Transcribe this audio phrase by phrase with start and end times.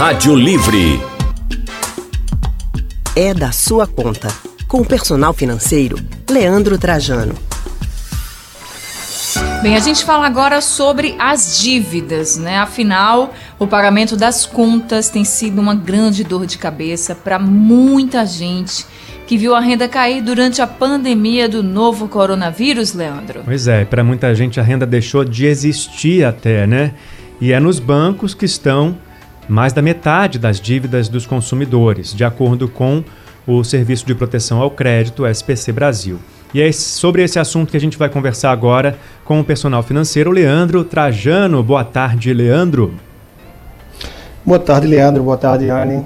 [0.00, 0.98] Rádio Livre.
[3.14, 4.28] É da sua conta.
[4.66, 7.34] Com o personal financeiro, Leandro Trajano.
[9.62, 12.56] Bem, a gente fala agora sobre as dívidas, né?
[12.56, 18.86] Afinal, o pagamento das contas tem sido uma grande dor de cabeça para muita gente
[19.26, 23.42] que viu a renda cair durante a pandemia do novo coronavírus, Leandro.
[23.44, 26.94] Pois é, para muita gente a renda deixou de existir até, né?
[27.38, 28.96] E é nos bancos que estão
[29.50, 33.02] mais da metade das dívidas dos consumidores, de acordo com
[33.46, 36.18] o Serviço de Proteção ao Crédito, SPC Brasil.
[36.54, 40.30] E é sobre esse assunto que a gente vai conversar agora com o personal financeiro
[40.30, 41.62] Leandro Trajano.
[41.62, 42.94] Boa tarde, Leandro.
[44.44, 45.22] Boa tarde, Leandro.
[45.22, 46.04] Boa tarde, Anne.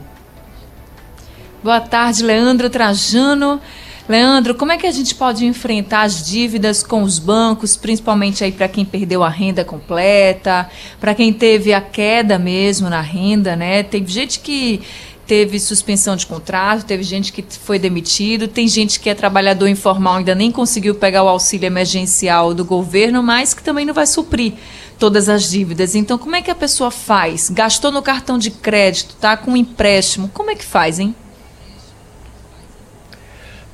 [1.62, 3.60] Boa tarde, Leandro Trajano.
[4.06, 8.52] Leandro, como é que a gente pode enfrentar as dívidas com os bancos, principalmente aí
[8.52, 10.68] para quem perdeu a renda completa,
[11.00, 13.82] para quem teve a queda mesmo na renda, né?
[13.82, 14.82] Tem gente que
[15.26, 20.16] teve suspensão de contrato, teve gente que foi demitido, tem gente que é trabalhador informal
[20.16, 24.52] ainda nem conseguiu pegar o auxílio emergencial do governo, mas que também não vai suprir
[24.98, 25.94] todas as dívidas.
[25.94, 27.48] Então, como é que a pessoa faz?
[27.48, 31.14] Gastou no cartão de crédito, tá com um empréstimo, como é que faz, hein?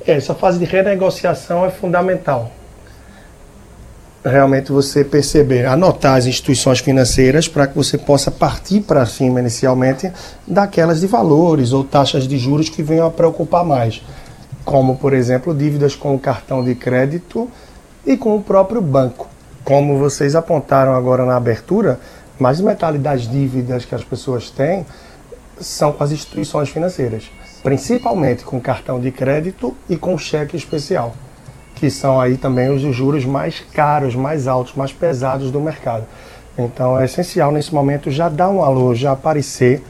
[0.05, 2.51] Essa fase de renegociação é fundamental.
[4.23, 10.11] Realmente você perceber, anotar as instituições financeiras para que você possa partir para cima inicialmente
[10.47, 14.01] daquelas de valores ou taxas de juros que venham a preocupar mais.
[14.63, 17.49] Como, por exemplo, dívidas com o cartão de crédito
[18.05, 19.27] e com o próprio banco.
[19.63, 21.99] Como vocês apontaram agora na abertura,
[22.39, 24.85] mais de metade das dívidas que as pessoas têm
[25.59, 27.29] são com as instituições financeiras
[27.63, 31.13] principalmente com cartão de crédito e com cheque especial,
[31.75, 36.05] que são aí também os juros mais caros, mais altos, mais pesados do mercado.
[36.57, 39.83] Então é essencial nesse momento já dar um alô, já aparecer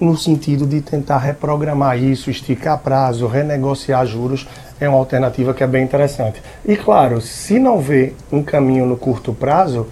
[0.00, 4.46] no sentido de tentar reprogramar isso, esticar prazo, renegociar juros,
[4.78, 6.42] é uma alternativa que é bem interessante.
[6.64, 9.86] E claro, se não vê um caminho no curto prazo,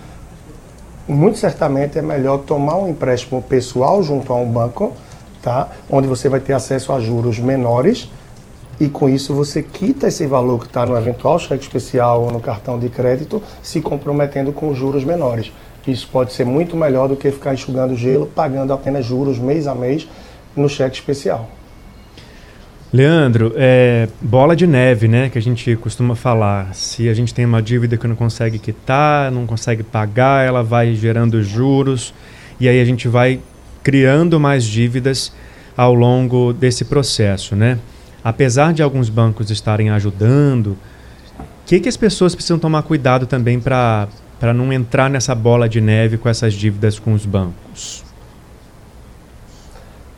[1.09, 4.93] muito certamente é melhor tomar um empréstimo pessoal junto a um banco
[5.43, 5.69] tá?
[5.91, 8.09] onde você vai ter acesso a juros menores
[8.81, 12.41] e com isso você quita esse valor que está no eventual cheque especial ou no
[12.41, 15.53] cartão de crédito, se comprometendo com juros menores.
[15.87, 19.75] Isso pode ser muito melhor do que ficar enxugando gelo, pagando apenas juros mês a
[19.75, 20.09] mês
[20.57, 21.49] no cheque especial.
[22.93, 26.75] Leandro, é bola de neve, né, que a gente costuma falar.
[26.75, 30.95] Se a gente tem uma dívida que não consegue quitar, não consegue pagar, ela vai
[30.95, 32.13] gerando juros
[32.61, 33.41] e aí a gente vai
[33.82, 35.32] criando mais dívidas
[35.76, 37.78] ao longo desse processo, né?
[38.22, 40.76] Apesar de alguns bancos estarem ajudando,
[41.38, 44.09] o que, que as pessoas precisam tomar cuidado também para
[44.54, 48.04] não entrar nessa bola de neve com essas dívidas com os bancos?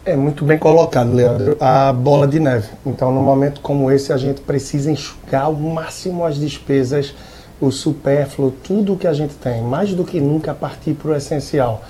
[0.04, 1.56] É muito bem colocado, Leandro.
[1.58, 2.68] A bola de neve.
[2.84, 7.14] Então, num momento como esse, a gente precisa enxugar ao máximo as despesas,
[7.58, 11.14] o supérfluo, tudo o que a gente tem, mais do que nunca partir para o
[11.14, 11.82] essencial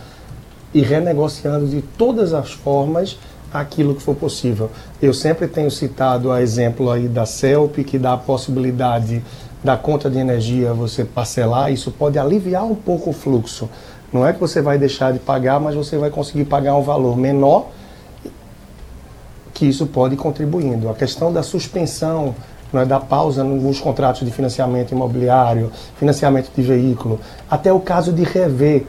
[0.75, 3.17] e renegociando de todas as formas
[3.53, 4.69] aquilo que for possível.
[5.01, 9.23] Eu sempre tenho citado a exemplo aí da CELP, que dá a possibilidade
[9.63, 13.71] da conta de energia você parcelar, isso pode aliviar um pouco o fluxo.
[14.13, 17.17] Não é que você vai deixar de pagar, mas você vai conseguir pagar um valor
[17.17, 17.69] menor
[19.55, 20.91] que isso pode ir contribuindo.
[20.91, 22.35] A questão da suspensão,
[22.73, 28.13] não é, da pausa nos contratos de financiamento imobiliário, financiamento de veículo, até o caso
[28.13, 28.85] de rever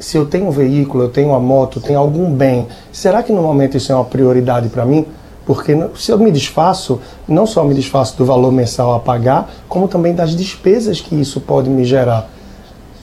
[0.00, 3.42] se eu tenho um veículo, eu tenho uma moto, tenho algum bem, será que no
[3.42, 5.06] momento isso é uma prioridade para mim?
[5.46, 9.88] Porque se eu me desfaço, não só me desfaço do valor mensal a pagar, como
[9.88, 12.28] também das despesas que isso pode me gerar.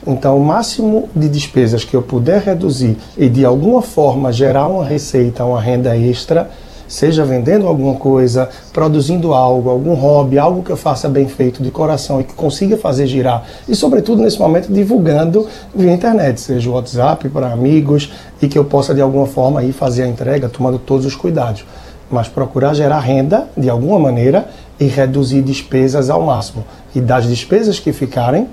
[0.06, 4.86] Então, o máximo de despesas que eu puder reduzir e de alguma forma gerar uma
[4.86, 6.50] receita, uma renda extra,
[6.88, 11.70] seja vendendo alguma coisa, produzindo algo, algum hobby, algo que eu faça bem feito de
[11.70, 13.44] coração e que consiga fazer girar.
[13.68, 18.12] E, sobretudo, nesse momento, divulgando via internet, seja o WhatsApp para amigos
[18.42, 21.66] e que eu possa, de alguma forma, aí fazer a entrega, tomando todos os cuidados.
[22.10, 24.48] Mas procurar gerar renda de alguma maneira
[24.80, 26.64] e reduzir despesas ao máximo.
[26.96, 28.48] E das despesas que ficarem,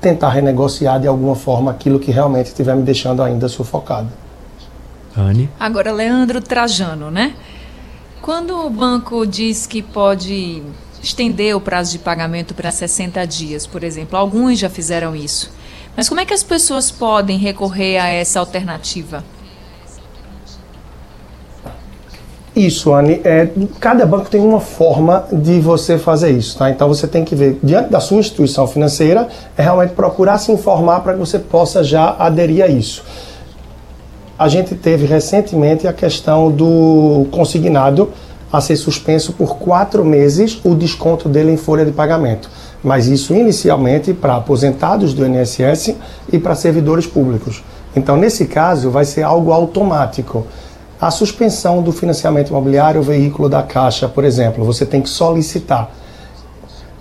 [0.00, 4.27] tentar renegociar de alguma forma aquilo que realmente estiver me deixando ainda sufocado.
[5.20, 5.48] Anne.
[5.58, 7.34] Agora, Leandro Trajano, né?
[8.22, 10.62] Quando o banco diz que pode
[11.02, 15.50] estender o prazo de pagamento para 60 dias, por exemplo, alguns já fizeram isso.
[15.96, 19.24] Mas como é que as pessoas podem recorrer a essa alternativa?
[22.54, 23.20] Isso, Anne.
[23.22, 23.48] É,
[23.78, 26.68] cada banco tem uma forma de você fazer isso, tá?
[26.70, 31.00] Então você tem que ver, diante da sua instituição financeira, é realmente procurar se informar
[31.00, 33.04] para que você possa já aderir a isso
[34.38, 38.10] A gente teve recentemente a questão do consignado
[38.52, 42.48] a ser suspenso por quatro meses o desconto dele em folha de pagamento.
[42.82, 45.96] Mas isso inicialmente para aposentados do INSS
[46.32, 47.64] e para servidores públicos.
[47.96, 50.46] Então, nesse caso, vai ser algo automático.
[51.00, 55.90] A suspensão do financiamento imobiliário, o veículo da Caixa, por exemplo, você tem que solicitar.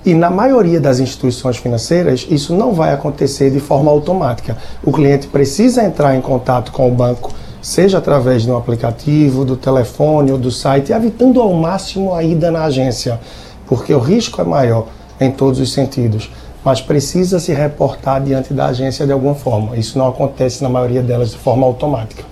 [0.07, 4.55] E na maioria das instituições financeiras, isso não vai acontecer de forma automática.
[4.81, 9.57] O cliente precisa entrar em contato com o banco, seja através de um aplicativo, do
[9.57, 13.19] telefone ou do site, evitando ao máximo a ida na agência,
[13.67, 14.87] porque o risco é maior
[15.19, 16.31] em todos os sentidos.
[16.63, 19.75] Mas precisa se reportar diante da agência de alguma forma.
[19.75, 22.23] Isso não acontece na maioria delas de forma automática.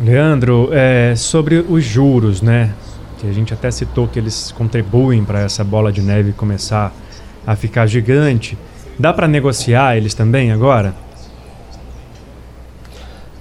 [0.00, 2.70] Leandro, é, sobre os juros, né?
[3.18, 6.92] Que a gente até citou que eles contribuem para essa bola de neve começar
[7.46, 8.58] a ficar gigante.
[8.98, 10.94] Dá para negociar eles também agora?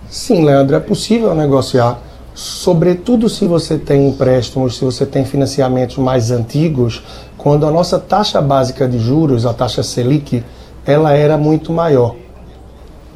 [0.10, 2.00] Sim, Leandro, é possível negociar,
[2.34, 7.04] sobretudo se você tem empréstimos, se você tem financiamentos mais antigos,
[7.38, 10.44] quando a nossa taxa básica de juros, a taxa Selic,
[10.86, 12.23] ela era muito maior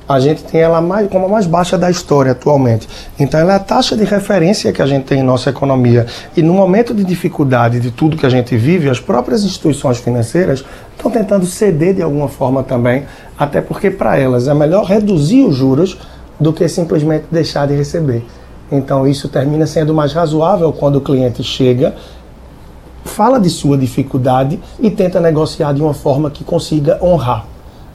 [0.07, 2.87] a gente tem ela mais, como a mais baixa da história atualmente.
[3.19, 6.05] Então, ela é a taxa de referência que a gente tem em nossa economia.
[6.35, 10.63] E no momento de dificuldade de tudo que a gente vive, as próprias instituições financeiras
[10.95, 13.03] estão tentando ceder de alguma forma também,
[13.37, 15.97] até porque para elas é melhor reduzir os juros
[16.39, 18.25] do que simplesmente deixar de receber.
[18.71, 21.93] Então, isso termina sendo mais razoável quando o cliente chega
[23.03, 27.45] fala de sua dificuldade e tenta negociar de uma forma que consiga honrar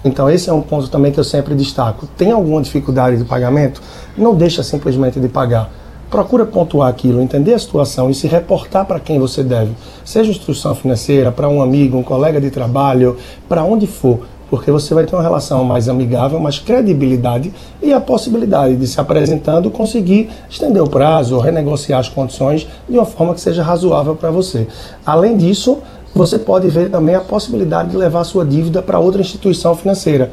[0.04, 2.08] então esse é um ponto também que eu sempre destaco.
[2.16, 3.80] Tem alguma dificuldade de pagamento?
[4.16, 5.70] Não deixa simplesmente de pagar.
[6.10, 9.72] Procura pontuar aquilo, entender a situação e se reportar para quem você deve.
[10.04, 13.16] Seja instrução financeira, para um amigo, um colega de trabalho,
[13.48, 14.20] para onde for.
[14.50, 17.50] Porque você vai ter uma relação mais amigável, mais credibilidade
[17.80, 23.06] e a possibilidade de se apresentando conseguir estender o prazo, renegociar as condições de uma
[23.06, 24.66] forma que seja razoável para você.
[25.06, 25.78] Além disso,
[26.14, 30.30] você pode ver também a possibilidade de levar sua dívida para outra instituição financeira,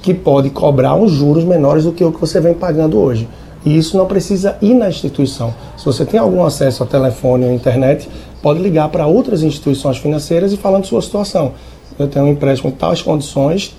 [0.00, 3.28] que pode cobrar uns juros menores do que o que você vem pagando hoje.
[3.64, 5.54] E isso não precisa ir na instituição.
[5.76, 8.08] Se você tem algum acesso a telefone ou internet,
[8.42, 11.52] pode ligar para outras instituições financeiras e falando sua situação.
[11.98, 13.74] Eu tenho um empréstimo em tais condições,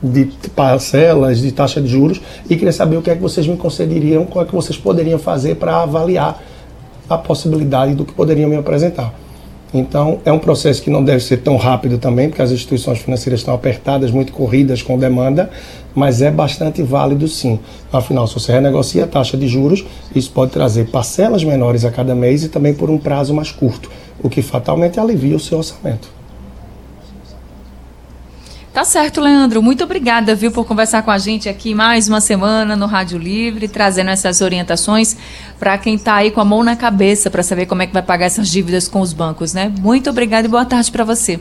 [0.00, 3.56] de parcelas, de taxa de juros, e queria saber o que é que vocês me
[3.56, 6.40] concederiam, qual é que vocês poderiam fazer para avaliar
[7.08, 9.23] a possibilidade do que poderiam me apresentar.
[9.74, 13.40] Então, é um processo que não deve ser tão rápido também, porque as instituições financeiras
[13.40, 15.50] estão apertadas, muito corridas com demanda,
[15.92, 17.58] mas é bastante válido sim.
[17.92, 19.84] Afinal, se você renegocia a taxa de juros,
[20.14, 23.90] isso pode trazer parcelas menores a cada mês e também por um prazo mais curto,
[24.22, 26.08] o que fatalmente alivia o seu orçamento.
[28.74, 29.62] Tá certo, Leandro.
[29.62, 33.68] Muito obrigada, viu, por conversar com a gente aqui mais uma semana no Rádio Livre,
[33.68, 35.16] trazendo essas orientações
[35.60, 38.02] para quem está aí com a mão na cabeça para saber como é que vai
[38.02, 39.72] pagar essas dívidas com os bancos, né?
[39.78, 41.38] Muito obrigada e boa tarde para você.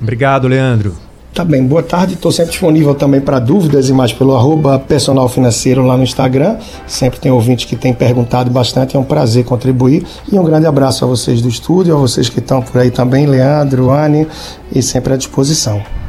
[0.00, 0.96] Obrigado, Leandro.
[1.34, 2.14] Tá bem, boa tarde.
[2.14, 6.56] Estou sempre disponível também para dúvidas e mais pelo arroba personal financeiro lá no Instagram.
[6.86, 10.06] Sempre tem ouvintes que têm perguntado bastante, é um prazer contribuir.
[10.32, 13.26] E um grande abraço a vocês do estúdio, a vocês que estão por aí também,
[13.26, 14.26] Leandro, Anne,
[14.74, 15.99] e sempre à disposição.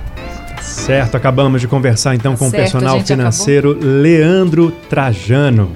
[0.71, 3.89] Certo, acabamos de conversar então com certo, o personal financeiro acabou.
[3.89, 5.72] Leandro Trajano.